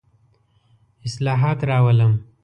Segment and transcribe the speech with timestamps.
[1.05, 2.13] اصلاحات راولم.